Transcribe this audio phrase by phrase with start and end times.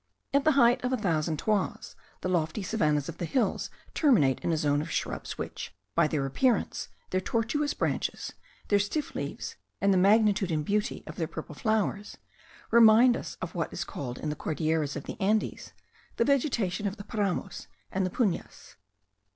[0.33, 4.51] At the height of a thousand toises, the lofty savannahs of the hills terminate in
[4.51, 8.33] a zone of shrubs which, by their appearance, their tortuous branches,
[8.69, 12.17] their stiff leaves, and the magnitude and beauty of their purple flowers,
[12.71, 15.71] remind us of what is called, in the Cordilleras of the Andes,
[16.15, 18.77] the vegetation of the paramos and the punas.